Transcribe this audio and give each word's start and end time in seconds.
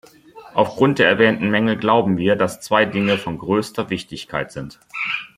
Aufgrund 0.55 0.97
der 0.97 1.07
erwähnten 1.07 1.51
Mängel 1.51 1.77
glauben 1.77 2.17
wir, 2.17 2.35
dass 2.35 2.59
zwei 2.59 2.85
Dinge 2.85 3.19
von 3.19 3.37
größter 3.37 3.91
Wichtigkeit 3.91 4.51
sind. 4.51 4.79